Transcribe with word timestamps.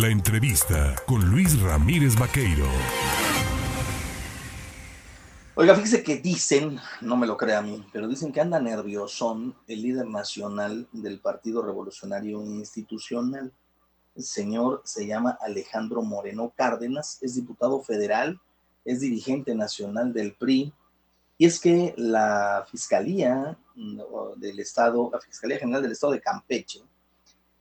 La 0.00 0.08
entrevista 0.08 0.96
con 1.06 1.30
Luis 1.30 1.60
Ramírez 1.60 2.18
Vaqueiro. 2.18 2.66
Oiga, 5.54 5.76
fíjese 5.76 6.02
que 6.02 6.16
dicen, 6.16 6.80
no 7.00 7.16
me 7.16 7.28
lo 7.28 7.36
crea 7.36 7.60
a 7.60 7.62
mí, 7.62 7.86
pero 7.92 8.08
dicen 8.08 8.32
que 8.32 8.40
anda 8.40 8.58
nerviosón 8.58 9.54
el 9.68 9.82
líder 9.82 10.08
nacional 10.08 10.88
del 10.90 11.20
Partido 11.20 11.62
Revolucionario 11.62 12.42
Institucional. 12.42 13.52
El 14.16 14.24
señor 14.24 14.82
se 14.84 15.06
llama 15.06 15.38
Alejandro 15.40 16.02
Moreno 16.02 16.52
Cárdenas, 16.56 17.18
es 17.22 17.36
diputado 17.36 17.80
federal, 17.80 18.40
es 18.84 18.98
dirigente 18.98 19.54
nacional 19.54 20.12
del 20.12 20.34
PRI, 20.34 20.72
y 21.38 21.46
es 21.46 21.60
que 21.60 21.94
la 21.96 22.66
Fiscalía 22.68 23.56
del 23.76 24.58
Estado, 24.58 25.10
la 25.12 25.20
Fiscalía 25.20 25.58
General 25.58 25.82
del 25.82 25.92
Estado 25.92 26.14
de 26.14 26.20
Campeche, 26.20 26.82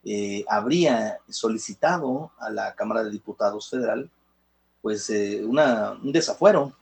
eh, 0.05 0.43
habría 0.47 1.19
solicitado 1.29 2.31
a 2.38 2.49
la 2.49 2.75
Cámara 2.75 3.04
de 3.04 3.11
Diputados 3.11 3.69
Federal, 3.69 4.09
pues, 4.82 5.09
eh, 5.09 5.43
una, 5.45 5.91
un 5.91 6.11
desafuero 6.11 6.73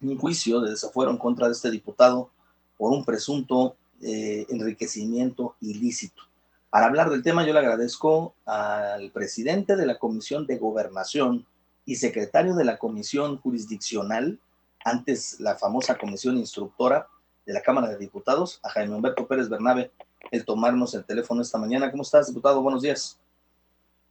un 0.00 0.18
juicio 0.18 0.60
de 0.60 0.70
desafuero 0.70 1.10
en 1.10 1.18
contra 1.18 1.46
de 1.46 1.52
este 1.52 1.70
diputado 1.70 2.30
por 2.76 2.92
un 2.92 3.04
presunto 3.04 3.76
eh, 4.00 4.46
enriquecimiento 4.48 5.56
ilícito. 5.60 6.22
Para 6.70 6.86
hablar 6.86 7.10
del 7.10 7.22
tema, 7.22 7.44
yo 7.44 7.52
le 7.52 7.58
agradezco 7.60 8.34
al 8.44 9.10
presidente 9.10 9.74
de 9.74 9.86
la 9.86 9.98
Comisión 9.98 10.46
de 10.46 10.58
Gobernación 10.58 11.46
y 11.84 11.96
secretario 11.96 12.54
de 12.54 12.64
la 12.64 12.78
Comisión 12.78 13.38
Jurisdiccional, 13.38 14.38
antes 14.84 15.40
la 15.40 15.56
famosa 15.56 15.96
Comisión 15.96 16.36
Instructora 16.36 17.08
de 17.46 17.54
la 17.54 17.62
Cámara 17.62 17.88
de 17.88 17.98
Diputados, 17.98 18.60
a 18.62 18.68
Jaime 18.68 18.94
Humberto 18.94 19.26
Pérez 19.26 19.48
Bernabe, 19.48 19.90
el 20.30 20.44
tomarnos 20.44 20.94
el 20.94 21.04
teléfono 21.04 21.42
esta 21.42 21.58
mañana. 21.58 21.90
¿Cómo 21.90 22.02
estás, 22.02 22.28
diputado? 22.28 22.62
Buenos 22.62 22.82
días. 22.82 23.18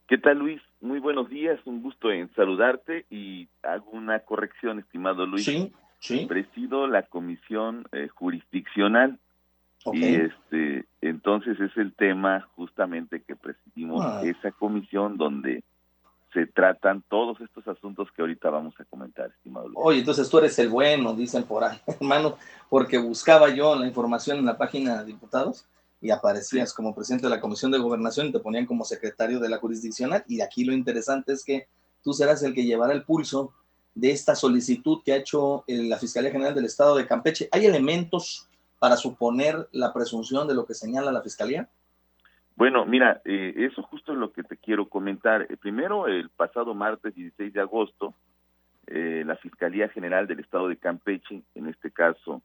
¿Qué 0.06 0.18
tal, 0.18 0.38
Luis? 0.38 0.60
Muy 0.80 1.00
buenos 1.00 1.28
días, 1.28 1.60
un 1.66 1.82
gusto 1.82 2.10
en 2.10 2.32
saludarte 2.34 3.04
y 3.10 3.48
hago 3.62 3.90
una 3.90 4.20
corrección, 4.20 4.78
estimado 4.78 5.26
Luis. 5.26 5.44
Sí, 5.44 5.72
sí. 5.98 6.26
Presido 6.26 6.86
la 6.86 7.02
comisión 7.02 7.86
eh, 7.92 8.08
jurisdiccional 8.08 9.18
y 9.92 10.04
este 10.04 10.86
entonces 11.00 11.58
es 11.60 11.76
el 11.76 11.94
tema 11.94 12.48
justamente 12.56 13.22
que 13.22 13.36
presidimos 13.36 14.04
Ah. 14.04 14.22
esa 14.24 14.50
comisión 14.52 15.16
donde 15.16 15.62
se 16.32 16.46
tratan 16.46 17.02
todos 17.08 17.40
estos 17.40 17.66
asuntos 17.68 18.08
que 18.12 18.22
ahorita 18.22 18.50
vamos 18.50 18.74
a 18.78 18.84
comentar, 18.84 19.30
estimado 19.30 19.66
Luis. 19.66 19.78
Oye, 19.80 19.98
entonces 20.00 20.28
tú 20.28 20.38
eres 20.38 20.58
el 20.58 20.68
bueno, 20.68 21.14
dicen 21.14 21.44
por 21.44 21.64
ahí, 21.64 21.78
hermano, 21.86 22.36
porque 22.68 22.98
buscaba 22.98 23.48
yo 23.50 23.74
la 23.76 23.86
información 23.86 24.38
en 24.38 24.46
la 24.46 24.58
página 24.58 24.98
de 24.98 25.06
diputados 25.06 25.66
y 26.00 26.10
aparecías 26.10 26.72
como 26.72 26.94
presidente 26.94 27.26
de 27.26 27.30
la 27.30 27.40
Comisión 27.40 27.70
de 27.70 27.78
Gobernación 27.78 28.28
y 28.28 28.32
te 28.32 28.40
ponían 28.40 28.66
como 28.66 28.84
secretario 28.84 29.40
de 29.40 29.48
la 29.48 29.58
jurisdiccional. 29.58 30.24
Y 30.28 30.40
aquí 30.40 30.64
lo 30.64 30.72
interesante 30.72 31.32
es 31.32 31.44
que 31.44 31.68
tú 32.02 32.12
serás 32.12 32.42
el 32.42 32.54
que 32.54 32.64
llevará 32.64 32.92
el 32.92 33.04
pulso 33.04 33.52
de 33.94 34.10
esta 34.12 34.34
solicitud 34.34 35.02
que 35.04 35.12
ha 35.12 35.16
hecho 35.16 35.64
eh, 35.66 35.82
la 35.82 35.98
Fiscalía 35.98 36.30
General 36.30 36.54
del 36.54 36.66
Estado 36.66 36.96
de 36.96 37.06
Campeche. 37.06 37.48
¿Hay 37.50 37.66
elementos 37.66 38.48
para 38.78 38.96
suponer 38.96 39.68
la 39.72 39.92
presunción 39.92 40.46
de 40.46 40.54
lo 40.54 40.66
que 40.66 40.74
señala 40.74 41.10
la 41.10 41.22
Fiscalía? 41.22 41.68
Bueno, 42.58 42.84
mira, 42.84 43.22
eh, 43.24 43.54
eso 43.56 43.84
justo 43.84 44.12
es 44.12 44.18
lo 44.18 44.32
que 44.32 44.42
te 44.42 44.56
quiero 44.56 44.88
comentar. 44.88 45.42
Eh, 45.42 45.56
primero, 45.56 46.08
el 46.08 46.28
pasado 46.28 46.74
martes 46.74 47.14
16 47.14 47.52
de 47.52 47.60
agosto, 47.60 48.14
eh, 48.88 49.22
la 49.24 49.36
Fiscalía 49.36 49.88
General 49.88 50.26
del 50.26 50.40
Estado 50.40 50.66
de 50.66 50.76
Campeche, 50.76 51.42
en 51.54 51.68
este 51.68 51.92
caso 51.92 52.42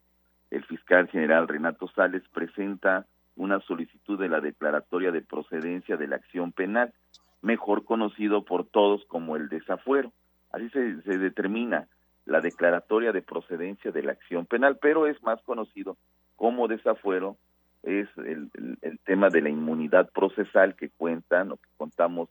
el 0.52 0.64
fiscal 0.66 1.08
general 1.08 1.48
Renato 1.48 1.88
Sales, 1.96 2.22
presenta 2.32 3.08
una 3.36 3.60
solicitud 3.62 4.20
de 4.20 4.30
la 4.30 4.42
declaratoria 4.42 5.12
de 5.12 5.22
procedencia 5.22 5.98
de 5.98 6.08
la 6.08 6.18
acción 6.18 6.52
penal, 6.52 6.94
mejor 7.42 7.84
conocido 7.84 8.44
por 8.44 8.66
todos 8.66 9.04
como 9.06 9.36
el 9.36 9.50
desafuero. 9.50 10.12
Así 10.52 10.70
se, 10.70 11.18
determina 11.18 11.88
la 12.26 12.40
declaratoria 12.40 13.12
de 13.12 13.22
procedencia 13.22 13.92
de 13.92 14.04
la 14.04 14.14
acción 14.14 14.46
penal, 14.46 14.78
pero 14.82 15.08
es 15.08 15.22
más 15.24 15.42
conocido 15.42 15.98
como 16.36 16.68
desafuero 16.68 17.38
es 17.84 18.08
el, 18.18 18.50
el, 18.54 18.78
el, 18.82 19.00
tema 19.00 19.30
de 19.30 19.42
la 19.42 19.50
inmunidad 19.50 20.10
procesal 20.12 20.76
que 20.76 20.90
cuentan 20.90 21.52
o 21.52 21.58
que 21.58 21.70
contamos 21.76 22.30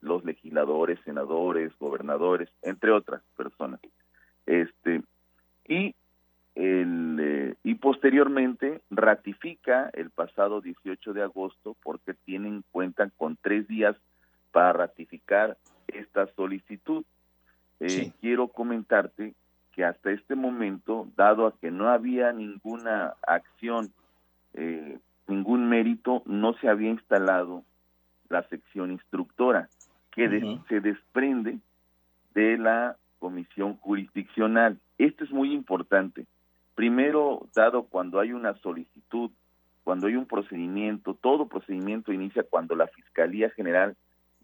los 0.00 0.24
legisladores, 0.24 1.00
senadores, 1.04 1.72
gobernadores, 1.80 2.48
entre 2.62 2.92
otras 2.92 3.20
personas. 3.36 3.80
Este 4.46 5.02
y 5.66 5.94
el 6.54 7.18
eh, 7.20 7.54
y 7.62 7.74
posteriormente 7.76 8.82
ratifica 8.90 9.90
el 9.94 10.10
pasado 10.10 10.60
18 10.60 11.12
de 11.14 11.22
agosto 11.22 11.76
porque 11.82 12.14
tienen 12.14 12.64
cuentan 12.70 13.12
con 13.16 13.36
tres 13.40 13.66
días 13.68 13.96
para 14.50 14.72
ratificar 14.72 15.56
esta 15.88 16.26
solicitud. 16.34 17.04
Eh, 17.80 17.88
Sí. 17.88 18.12
Quiero 18.20 18.48
comentarte 18.48 19.34
que 19.72 19.84
hasta 19.84 20.10
este 20.10 20.34
momento, 20.34 21.08
dado 21.16 21.46
a 21.46 21.56
que 21.58 21.70
no 21.70 21.88
había 21.88 22.32
ninguna 22.32 23.14
acción 23.26 23.90
eh, 24.54 24.98
ningún 25.26 25.68
mérito, 25.68 26.22
no 26.26 26.52
se 26.54 26.68
había 26.68 26.90
instalado 26.90 27.64
la 28.28 28.42
sección 28.48 28.92
instructora, 28.92 29.68
que 30.10 30.26
Ujú. 30.28 30.64
se 30.68 30.80
desprende 30.80 31.58
de 32.34 32.58
la 32.58 32.96
comisión 33.18 33.76
jurisdiccional. 33.76 34.78
Esto 34.98 35.24
es 35.24 35.30
muy 35.30 35.52
importante. 35.52 36.26
Primero, 36.74 37.46
dado 37.54 37.84
cuando 37.84 38.20
hay 38.20 38.32
una 38.32 38.54
solicitud, 38.58 39.30
cuando 39.84 40.06
hay 40.06 40.16
un 40.16 40.26
procedimiento, 40.26 41.14
todo 41.14 41.48
procedimiento 41.48 42.12
inicia 42.12 42.44
cuando 42.44 42.74
la 42.74 42.86
Fiscalía 42.86 43.50
General 43.50 43.96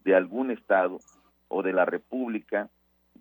de 0.03 0.15
algún 0.15 0.51
estado 0.51 0.99
o 1.47 1.63
de 1.63 1.73
la 1.73 1.85
República, 1.85 2.69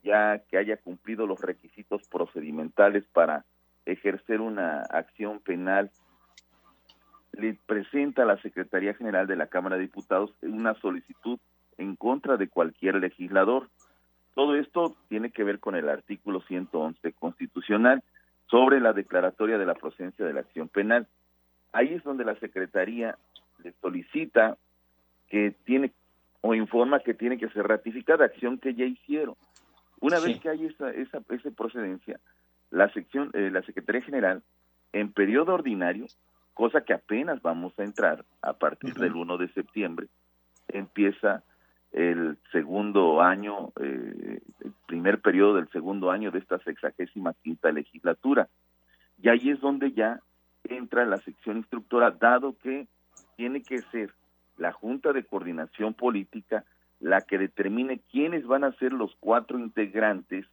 ya 0.02 0.38
que 0.50 0.58
haya 0.58 0.76
cumplido 0.76 1.26
los 1.26 1.40
requisitos 1.40 2.02
procedimentales 2.08 3.04
para 3.12 3.44
ejercer 3.86 4.40
una 4.40 4.82
acción 4.82 5.40
penal 5.40 5.90
le 7.32 7.56
presenta 7.66 8.22
a 8.22 8.26
la 8.26 8.40
Secretaría 8.42 8.94
General 8.94 9.26
de 9.26 9.36
la 9.36 9.46
Cámara 9.46 9.76
de 9.76 9.82
Diputados 9.82 10.34
una 10.42 10.74
solicitud 10.74 11.38
en 11.78 11.94
contra 11.94 12.36
de 12.36 12.48
cualquier 12.48 12.96
legislador. 12.96 13.68
Todo 14.34 14.56
esto 14.56 14.96
tiene 15.08 15.30
que 15.30 15.44
ver 15.44 15.60
con 15.60 15.76
el 15.76 15.88
artículo 15.88 16.40
111 16.42 17.12
constitucional 17.12 18.02
sobre 18.50 18.80
la 18.80 18.92
declaratoria 18.92 19.58
de 19.58 19.66
la 19.66 19.74
procedencia 19.74 20.24
de 20.24 20.32
la 20.32 20.40
acción 20.40 20.68
penal. 20.68 21.06
Ahí 21.72 21.92
es 21.94 22.02
donde 22.02 22.24
la 22.24 22.34
Secretaría 22.36 23.16
le 23.62 23.72
solicita 23.80 24.56
que 25.28 25.54
tiene 25.64 25.92
o 26.40 26.54
informa 26.54 27.00
que 27.00 27.14
tiene 27.14 27.36
que 27.36 27.48
ser 27.48 27.66
ratificada 27.66 28.24
acción 28.24 28.58
que 28.58 28.74
ya 28.74 28.84
hicieron. 28.84 29.34
Una 30.00 30.18
Sí. 30.18 30.28
vez 30.32 30.40
que 30.40 30.48
hay 30.48 30.66
esa, 30.66 30.90
esa, 30.90 31.20
esa 31.30 31.50
procedencia, 31.50 32.20
la 32.70 32.88
sección, 32.92 33.30
eh, 33.34 33.50
la 33.50 33.62
Secretaría 33.62 34.02
General, 34.02 34.42
en 34.92 35.12
periodo 35.12 35.54
ordinario, 35.54 36.06
cosa 36.54 36.82
que 36.82 36.94
apenas 36.94 37.42
vamos 37.42 37.76
a 37.78 37.82
entrar 37.82 38.24
a 38.42 38.52
partir 38.52 38.94
del 38.94 39.14
1 39.14 39.36
de 39.36 39.48
septiembre, 39.48 40.06
empieza 40.68 41.42
el 41.92 42.38
segundo 42.52 43.20
año, 43.22 43.72
eh, 43.80 44.40
el 44.60 44.72
primer 44.86 45.20
periodo 45.20 45.54
del 45.54 45.68
segundo 45.70 46.10
año 46.10 46.30
de 46.30 46.38
esta 46.38 46.58
sexagésima 46.58 47.34
quinta 47.42 47.72
legislatura. 47.72 48.48
Y 49.20 49.28
ahí 49.28 49.50
es 49.50 49.60
donde 49.60 49.92
ya 49.92 50.20
entra 50.64 51.06
la 51.06 51.18
sección 51.18 51.58
instructora, 51.58 52.10
dado 52.10 52.56
que 52.58 52.86
tiene 53.36 53.62
que 53.62 53.78
ser 53.82 54.12
la 54.58 54.72
Junta 54.72 55.12
de 55.12 55.24
Coordinación 55.24 55.94
Política 55.94 56.64
la 57.00 57.20
que 57.22 57.38
determine 57.38 58.00
quiénes 58.10 58.46
van 58.46 58.64
a 58.64 58.72
ser 58.72 58.92
los 58.92 59.14
cuatro 59.20 59.58
integrantes 59.58 60.46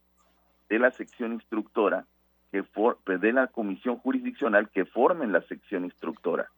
de 0.68 0.78
la 0.78 0.90
sección 0.92 1.32
instructora 1.32 2.06
que 2.52 2.62
for 2.62 2.98
de 3.04 3.32
la 3.32 3.48
comisión 3.48 3.96
jurisdiccional 3.98 4.68
que 4.70 4.84
formen 4.84 5.32
la 5.32 5.42
sección 5.42 5.84
instructora. 5.84 6.48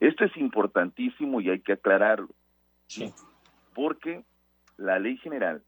Esto 0.00 0.24
es 0.24 0.36
importantísimo 0.36 1.40
y 1.40 1.50
hay 1.50 1.60
que 1.60 1.74
aclararlo, 1.74 2.30
Sí. 2.86 3.12
Porque 3.74 4.24
la 4.76 4.98
ley 4.98 5.16
general 5.18 5.62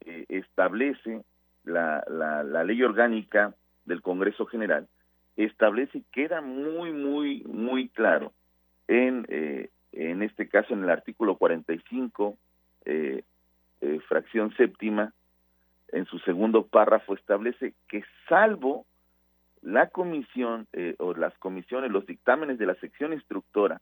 eh, 0.00 0.24
establece, 0.28 1.22
la, 1.64 2.02
la, 2.08 2.64
ley 2.64 2.82
orgánica 2.82 3.54
del 3.84 4.02
Congreso 4.02 4.46
General, 4.46 4.88
establece 5.36 5.98
y 5.98 6.04
queda 6.12 6.40
muy, 6.40 6.92
muy, 6.92 7.42
muy 7.44 7.88
claro 7.88 8.32
en, 8.88 9.26
eh, 9.28 9.70
en 9.92 10.22
este 10.22 10.48
caso 10.48 10.74
en 10.74 10.84
el 10.84 10.90
artículo 10.90 11.36
45, 11.36 12.36
eh, 12.84 13.22
eh, 13.80 14.00
fracción 14.08 14.54
séptima, 14.56 15.12
en 15.88 16.06
su 16.06 16.18
segundo 16.20 16.66
párrafo 16.66 17.14
establece 17.14 17.74
que 17.88 18.04
salvo 18.28 18.86
la 19.62 19.88
comisión 19.88 20.66
eh, 20.72 20.94
o 20.98 21.14
las 21.14 21.36
comisiones, 21.38 21.90
los 21.90 22.06
dictámenes 22.06 22.58
de 22.58 22.66
la 22.66 22.74
sección 22.76 23.12
instructora 23.12 23.80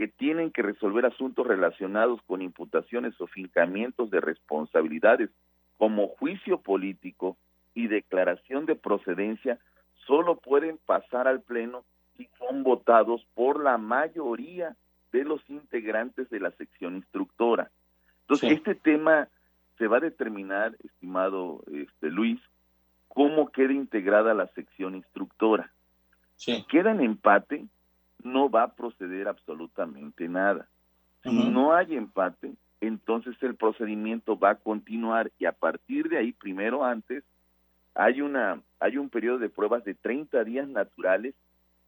que 0.00 0.08
tienen 0.08 0.50
que 0.50 0.62
resolver 0.62 1.04
asuntos 1.04 1.46
relacionados 1.46 2.22
con 2.22 2.40
imputaciones 2.40 3.20
o 3.20 3.26
fincamientos 3.26 4.10
de 4.10 4.22
responsabilidades 4.22 5.28
como 5.76 6.08
juicio 6.08 6.62
político 6.62 7.36
y 7.74 7.86
declaración 7.86 8.64
de 8.64 8.76
procedencia, 8.76 9.58
solo 10.06 10.36
pueden 10.36 10.78
pasar 10.86 11.28
al 11.28 11.42
Pleno 11.42 11.84
si 12.16 12.30
son 12.38 12.62
votados 12.62 13.26
por 13.34 13.62
la 13.62 13.76
mayoría 13.76 14.74
de 15.12 15.24
los 15.24 15.42
integrantes 15.50 16.30
de 16.30 16.40
la 16.40 16.52
sección 16.52 16.96
instructora. 16.96 17.70
Entonces, 18.22 18.48
Sí. 18.48 18.54
este 18.54 18.76
tema 18.76 19.28
se 19.76 19.86
va 19.86 19.98
a 19.98 20.00
determinar, 20.00 20.76
estimado 20.82 21.62
este, 21.70 22.08
Luis, 22.08 22.40
cómo 23.08 23.50
queda 23.52 23.74
integrada 23.74 24.32
la 24.32 24.46
sección 24.54 24.94
instructora. 24.94 25.70
Si 26.36 26.64
queda 26.68 26.90
en 26.90 27.02
empate, 27.02 27.66
no 28.24 28.50
va 28.50 28.64
a 28.64 28.74
proceder 28.74 29.28
absolutamente 29.28 30.28
nada. 30.28 30.68
Si 31.22 31.30
no 31.30 31.74
hay 31.74 31.96
empate, 31.96 32.54
entonces 32.80 33.36
el 33.42 33.54
procedimiento 33.54 34.38
va 34.38 34.50
a 34.50 34.54
continuar 34.54 35.30
y 35.38 35.44
a 35.44 35.52
partir 35.52 36.08
de 36.08 36.18
ahí, 36.18 36.32
primero 36.32 36.84
antes, 36.84 37.24
hay 37.94 38.22
una 38.22 38.62
hay 38.78 38.96
un 38.96 39.10
periodo 39.10 39.38
de 39.38 39.50
pruebas 39.50 39.84
de 39.84 39.94
30 39.94 40.42
días 40.44 40.66
naturales, 40.66 41.34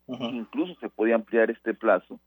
incluso 0.06 0.74
se 0.80 0.90
puede 0.90 1.14
ampliar 1.14 1.50
este 1.50 1.72
plazo, 1.72 2.20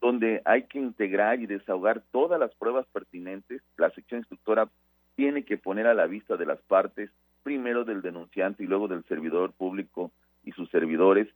donde 0.00 0.42
hay 0.44 0.64
que 0.64 0.80
integrar 0.80 1.40
y 1.40 1.46
desahogar 1.46 2.02
todas 2.10 2.40
las 2.40 2.52
pruebas 2.56 2.86
pertinentes. 2.92 3.62
La 3.76 3.90
sección 3.90 4.20
instructora 4.20 4.68
tiene 5.14 5.44
que 5.44 5.56
poner 5.56 5.86
a 5.86 5.94
la 5.94 6.06
vista 6.06 6.36
de 6.36 6.46
las 6.46 6.60
partes, 6.62 7.10
primero 7.44 7.84
del 7.84 8.02
denunciante 8.02 8.64
y 8.64 8.66
luego 8.66 8.88
del 8.88 9.04
servidor 9.04 9.52
público 9.52 10.10
y 10.44 10.52
sus 10.52 10.68
servidores, 10.70 11.28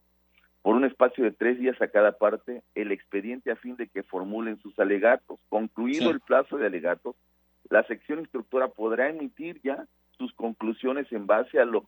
por 0.64 0.76
un 0.76 0.86
espacio 0.86 1.22
de 1.22 1.30
tres 1.30 1.58
días 1.58 1.78
a 1.82 1.88
cada 1.88 2.12
parte 2.12 2.62
el 2.74 2.90
expediente 2.90 3.50
a 3.50 3.56
fin 3.56 3.76
de 3.76 3.86
que 3.86 4.02
formulen 4.02 4.58
sus 4.62 4.78
alegatos. 4.78 5.38
Concluido 5.50 6.10
el 6.10 6.20
plazo 6.20 6.56
de 6.56 6.64
alegatos, 6.64 7.16
la 7.68 7.82
sección 7.82 8.20
instructora 8.20 8.68
podrá 8.68 9.10
emitir 9.10 9.60
ya 9.62 9.84
sus 10.16 10.32
conclusiones 10.32 11.12
en 11.12 11.26
base 11.26 11.60
a 11.60 11.66
lo 11.66 11.84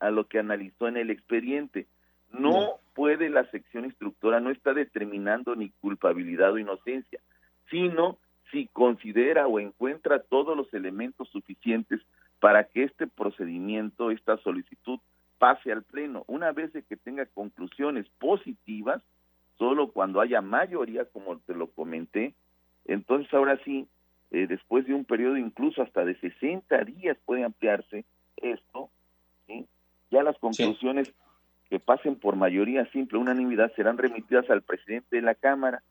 a 0.00 0.10
lo 0.10 0.26
que 0.26 0.38
analizó 0.38 0.88
en 0.88 0.96
el 0.96 1.10
expediente. 1.10 1.86
No 2.32 2.78
puede 2.94 3.28
la 3.28 3.44
sección 3.50 3.84
instructora, 3.84 4.40
no 4.40 4.48
está 4.48 4.72
determinando 4.72 5.54
ni 5.54 5.68
culpabilidad 5.82 6.54
o 6.54 6.58
inocencia, 6.58 7.20
sino 7.68 8.16
si 8.50 8.68
considera 8.68 9.46
o 9.48 9.60
encuentra 9.60 10.18
todos 10.18 10.56
los 10.56 10.72
elementos 10.72 11.28
suficientes 11.28 12.00
para 12.40 12.64
que 12.64 12.84
este 12.84 13.06
procedimiento, 13.06 14.10
esta 14.10 14.38
solicitud, 14.38 14.98
pase 15.38 15.72
al 15.72 15.82
Pleno. 15.82 16.24
Una 16.26 16.52
vez 16.52 16.72
que 16.72 16.96
tenga 16.96 17.26
conclusiones 17.26 18.06
positivas, 18.18 19.02
solo 19.58 19.92
cuando 19.92 20.20
haya 20.20 20.40
mayoría, 20.40 21.04
como 21.06 21.38
te 21.38 21.54
lo 21.54 21.68
comenté, 21.68 22.34
entonces 22.84 23.32
ahora 23.32 23.58
sí, 23.64 23.86
eh, 24.30 24.46
después 24.46 24.86
de 24.86 24.94
un 24.94 25.04
periodo 25.04 25.36
incluso 25.36 25.82
hasta 25.82 26.04
de 26.04 26.18
60 26.18 26.84
días 26.84 27.16
puede 27.24 27.44
ampliarse 27.44 28.04
esto, 28.36 28.90
ya 30.10 30.22
las 30.22 30.38
conclusiones 30.38 31.12
que 31.70 31.80
pasen 31.80 32.16
por 32.16 32.36
mayoría 32.36 32.86
simple, 32.92 33.18
unanimidad, 33.18 33.72
serán 33.74 33.98
remitidas 33.98 34.48
al 34.50 34.62
presidente 34.62 35.16
de 35.16 35.22
la 35.22 35.34
Cámara, 35.34 35.82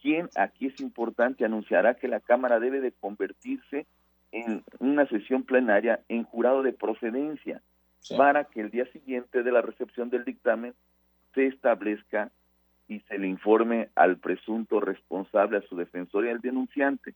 quien, 0.00 0.28
aquí 0.36 0.66
es 0.66 0.80
importante, 0.80 1.44
anunciará 1.44 1.94
que 1.94 2.08
la 2.08 2.18
Cámara 2.18 2.58
debe 2.58 2.80
de 2.80 2.92
convertirse 2.92 3.86
en 4.32 4.64
una 4.80 5.06
sesión 5.06 5.44
plenaria 5.44 6.00
en 6.08 6.24
jurado 6.24 6.62
de 6.62 6.72
procedencia 6.72 7.62
para 8.16 8.44
que 8.44 8.60
el 8.60 8.70
día 8.70 8.86
siguiente 8.92 9.42
de 9.42 9.52
la 9.52 9.62
recepción 9.62 10.10
del 10.10 10.24
dictamen 10.24 10.74
se 11.34 11.46
establezca 11.46 12.30
y 12.88 13.00
se 13.00 13.18
le 13.18 13.28
informe 13.28 13.88
al 13.94 14.18
presunto 14.18 14.80
responsable, 14.80 15.58
a 15.58 15.62
su 15.62 15.76
defensor 15.76 16.26
y 16.26 16.30
al 16.30 16.40
denunciante. 16.40 17.14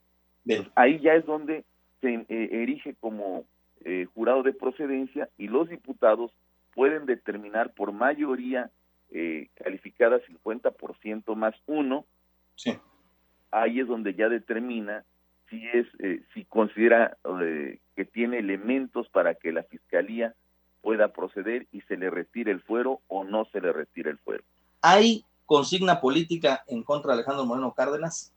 ahí 0.74 1.00
ya 1.00 1.14
es 1.14 1.26
donde 1.26 1.64
se 2.00 2.14
eh, 2.14 2.48
erige 2.52 2.94
como 3.00 3.44
eh, 3.88 4.06
jurado 4.14 4.42
de 4.42 4.52
procedencia 4.52 5.28
y 5.38 5.48
los 5.48 5.68
diputados 5.68 6.32
pueden 6.74 7.06
determinar 7.06 7.72
por 7.72 7.92
mayoría 7.92 8.70
eh, 9.10 9.48
calificada 9.54 10.18
50% 10.22 11.36
más 11.36 11.54
uno. 11.66 12.04
Ahí 13.52 13.78
es 13.78 13.86
donde 13.86 14.14
ya 14.14 14.28
determina 14.28 15.04
si 15.48 15.64
es 15.68 15.86
eh, 16.00 16.22
si 16.34 16.44
considera 16.46 17.16
que 17.94 18.04
tiene 18.04 18.38
elementos 18.38 19.08
para 19.10 19.34
que 19.34 19.52
la 19.52 19.62
fiscalía 19.62 20.34
pueda 20.86 21.08
proceder 21.08 21.66
y 21.72 21.80
se 21.80 21.96
le 21.96 22.10
retire 22.10 22.52
el 22.52 22.60
fuero 22.60 23.00
o 23.08 23.24
no 23.24 23.44
se 23.46 23.60
le 23.60 23.72
retire 23.72 24.08
el 24.08 24.18
fuero. 24.18 24.44
¿Hay 24.82 25.24
consigna 25.44 26.00
política 26.00 26.62
en 26.68 26.84
contra 26.84 27.10
de 27.10 27.14
Alejandro 27.14 27.44
Moreno 27.44 27.74
Cárdenas? 27.74 28.32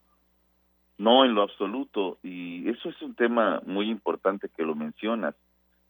No, 0.97 1.25
en 1.25 1.35
lo 1.35 1.43
absoluto. 1.43 2.17
Y 2.23 2.67
eso 2.67 2.89
es 2.89 2.99
un 3.03 3.13
tema 3.13 3.61
muy 3.67 3.87
importante 3.91 4.49
que 4.49 4.63
lo 4.63 4.73
mencionas. 4.73 5.35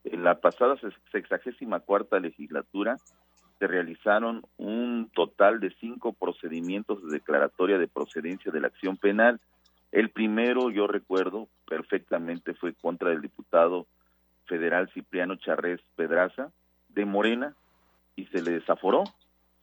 En 0.04 0.26
la 0.26 0.42
pasada 0.42 0.76
sexagésima 1.14 1.80
cuarta 1.80 2.20
legislatura 2.20 2.98
se 3.58 3.66
realizaron 3.66 4.44
un 4.58 5.10
total 5.16 5.62
de 5.62 5.74
cinco 5.80 6.12
procedimientos 6.12 7.02
de 7.06 7.20
declaratoria 7.20 7.78
de 7.78 7.88
procedencia 7.88 8.52
de 8.52 8.60
la 8.60 8.68
acción 8.68 8.98
penal. 8.98 9.40
El 9.94 10.10
primero, 10.10 10.72
yo 10.72 10.88
recuerdo 10.88 11.48
perfectamente, 11.70 12.54
fue 12.54 12.74
contra 12.74 13.14
el 13.14 13.22
diputado 13.22 13.88
federal 14.50 14.90
Cipriano 14.94 15.36
Charrés 15.36 15.80
Pedraza 15.96 16.52
de 16.90 17.06
Morena 17.06 17.56
y 18.16 18.26
se 18.26 18.42
le 18.42 18.52
desaforó. 18.52 19.04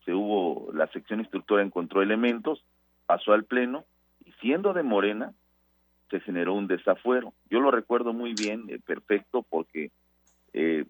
Se 0.06 0.14
hubo, 0.14 0.72
la 0.72 0.86
sección 0.86 1.20
instructora 1.20 1.62
encontró 1.62 2.00
elementos, 2.00 2.64
pasó 3.04 3.32
al 3.32 3.44
pleno 3.44 3.84
y 4.24 4.32
siendo 4.40 4.72
de 4.72 4.84
Morena 4.84 5.34
se 6.08 6.20
generó 6.20 6.54
un 6.54 6.68
desafuero. 6.68 7.34
Yo 7.50 7.60
lo 7.60 7.72
recuerdo 7.72 8.12
muy 8.12 8.32
bien, 8.32 8.64
eh, 8.68 8.78
perfecto, 8.78 9.42
porque 9.42 9.90
eh, 10.52 10.84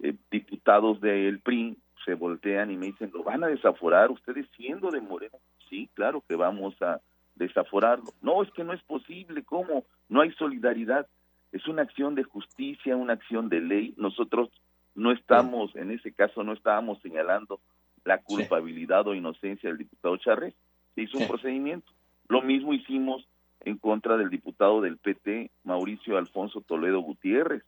eh, 0.00 0.14
diputados 0.30 1.00
del 1.00 1.38
PRI 1.38 1.78
se 2.04 2.14
voltean 2.14 2.72
y 2.72 2.76
me 2.76 2.86
dicen, 2.86 3.10
¿lo 3.14 3.22
van 3.22 3.44
a 3.44 3.48
desaforar 3.48 4.10
ustedes 4.10 4.46
siendo 4.56 4.90
de 4.90 5.00
Morena? 5.00 5.38
Sí, 5.70 5.88
claro 5.94 6.22
que 6.28 6.34
vamos 6.34 6.80
a 6.82 7.00
desaforarlo. 7.36 8.12
No, 8.20 8.42
es 8.42 8.50
que 8.50 8.64
no 8.64 8.72
es 8.72 8.82
posible, 8.82 9.44
¿cómo? 9.44 9.84
No 10.08 10.20
hay 10.20 10.32
solidaridad 10.32 11.06
es 11.52 11.66
una 11.68 11.82
acción 11.82 12.14
de 12.14 12.24
justicia, 12.24 12.96
una 12.96 13.14
acción 13.14 13.48
de 13.48 13.60
ley. 13.60 13.94
Nosotros 13.96 14.50
no 14.94 15.12
estamos, 15.12 15.74
en 15.76 15.90
ese 15.90 16.12
caso, 16.12 16.42
no 16.42 16.52
estábamos 16.52 17.00
señalando 17.00 17.60
la 18.04 18.22
culpabilidad 18.22 19.06
o 19.06 19.14
inocencia 19.14 19.68
del 19.68 19.78
diputado 19.78 20.16
Charres. 20.16 20.54
Se 20.94 21.02
hizo 21.02 21.18
un 21.18 21.28
procedimiento. 21.28 21.92
Lo 22.28 22.42
mismo 22.42 22.72
hicimos 22.72 23.28
en 23.60 23.78
contra 23.78 24.16
del 24.16 24.30
diputado 24.30 24.80
del 24.80 24.96
PT, 24.96 25.50
Mauricio 25.64 26.16
Alfonso 26.16 26.60
Toledo 26.60 27.00
Gutiérrez. 27.00 27.62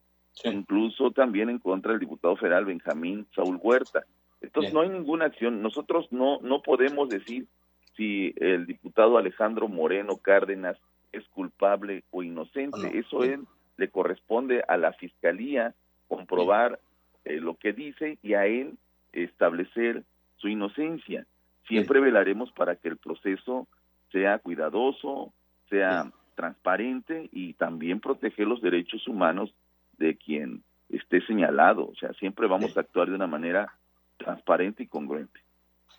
Incluso 0.44 1.10
también 1.10 1.50
en 1.50 1.58
contra 1.58 1.92
del 1.92 2.00
diputado 2.00 2.36
federal 2.36 2.64
Benjamín 2.64 3.26
Saúl 3.34 3.58
Huerta. 3.60 4.04
Entonces 4.40 4.72
no 4.72 4.82
hay 4.82 4.88
ninguna 4.88 5.24
acción. 5.26 5.62
Nosotros 5.62 6.06
no, 6.12 6.38
no 6.40 6.62
podemos 6.62 7.08
decir 7.08 7.48
si 7.96 8.32
el 8.36 8.66
diputado 8.66 9.18
Alejandro 9.18 9.66
Moreno 9.66 10.16
Cárdenas 10.18 10.78
es 11.10 11.26
culpable 11.28 12.04
o 12.10 12.22
inocente. 12.22 12.96
Eso 12.96 13.24
es 13.24 13.40
le 13.78 13.88
corresponde 13.88 14.62
a 14.68 14.76
la 14.76 14.92
fiscalía 14.92 15.74
comprobar 16.08 16.78
eh, 17.24 17.40
lo 17.40 17.54
que 17.54 17.72
dice 17.72 18.18
y 18.22 18.34
a 18.34 18.44
él 18.46 18.76
establecer 19.12 20.04
su 20.36 20.48
inocencia. 20.48 21.26
Siempre 21.66 22.00
velaremos 22.00 22.52
para 22.52 22.76
que 22.76 22.88
el 22.88 22.96
proceso 22.96 23.66
sea 24.12 24.38
cuidadoso, 24.38 25.32
sea 25.70 26.12
transparente 26.34 27.28
y 27.32 27.54
también 27.54 28.00
proteger 28.00 28.46
los 28.46 28.60
derechos 28.62 29.06
humanos 29.08 29.52
de 29.98 30.16
quien 30.16 30.62
esté 30.88 31.24
señalado. 31.26 31.88
O 31.88 31.94
sea, 31.96 32.12
siempre 32.14 32.46
vamos 32.46 32.76
a 32.76 32.80
actuar 32.80 33.08
de 33.08 33.14
una 33.14 33.26
manera 33.26 33.72
transparente 34.16 34.82
y 34.82 34.86
congruente. 34.86 35.40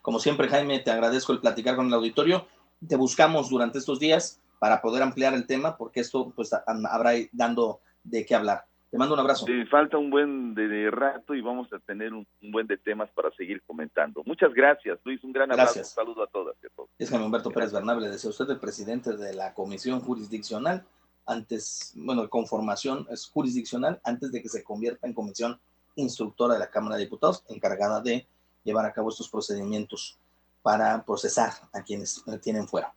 Como 0.02 0.20
siempre, 0.20 0.48
Jaime, 0.48 0.80
te 0.80 0.92
agradezco 0.92 1.34
el 1.34 1.40
platicar 1.40 1.76
con 1.76 1.88
el 1.88 1.94
auditorio. 1.94 2.48
Te 2.88 2.96
buscamos 2.96 3.50
durante 3.50 3.78
estos 3.78 4.00
días 4.00 4.42
para 4.60 4.82
poder 4.82 5.02
ampliar 5.02 5.34
el 5.34 5.48
tema, 5.48 5.78
porque 5.78 6.02
esto 6.02 6.32
pues 6.36 6.52
habrá 6.54 7.12
dando 7.32 7.80
de 8.04 8.26
qué 8.26 8.36
hablar. 8.36 8.66
Te 8.92 8.98
mando 8.98 9.14
un 9.14 9.20
abrazo. 9.20 9.46
Sí, 9.46 9.66
falta 9.66 9.98
un 9.98 10.10
buen 10.10 10.56
de, 10.56 10.90
rato 10.90 11.36
y 11.36 11.42
vamos 11.42 11.72
a 11.74 11.80
tener 11.80 12.12
un, 12.12 12.26
buen 12.42 12.66
de 12.66 12.78
temas 12.78 13.10
para 13.12 13.32
seguir 13.32 13.62
comentando. 13.62 14.24
Muchas 14.26 14.52
gracias, 14.54 14.98
Luis. 15.04 15.24
Un 15.24 15.32
gran 15.32 15.52
abrazo. 15.52 15.80
Un 15.80 15.86
saludo 15.86 16.24
a 16.24 16.28
todas 16.28 16.56
y 16.64 16.66
a 16.66 16.70
todos. 16.76 16.90
Es 16.98 17.10
Jaime 17.10 17.26
Humberto 17.26 17.52
Pérez 17.52 17.72
Bernabé, 17.72 18.02
le 18.02 18.10
deseo 18.10 18.32
usted 18.32 18.50
el 18.50 18.60
presidente 18.60 19.16
de 19.16 19.34
la 19.34 19.54
Comisión 19.54 20.00
Jurisdiccional, 20.02 20.84
antes, 21.28 21.94
bueno, 21.96 22.28
conformación 22.28 23.06
es 23.12 23.28
jurisdiccional, 23.28 24.02
antes 24.04 24.32
de 24.32 24.42
que 24.42 24.50
se 24.50 24.64
convierta 24.64 25.06
en 25.06 25.14
comisión 25.14 25.60
instructora 25.96 26.56
de 26.56 26.60
la 26.60 26.72
Cámara 26.72 26.96
de 26.96 27.04
Diputados, 27.04 27.44
encargada 27.50 28.02
de 28.02 28.28
llevar 28.64 28.86
a 28.86 28.94
cabo 28.94 29.10
estos 29.10 29.30
procedimientos 29.30 30.18
para 30.64 31.04
procesar 31.04 31.54
a 31.72 31.84
quienes 31.84 32.24
tienen 32.42 32.68
fuera. 32.68 32.94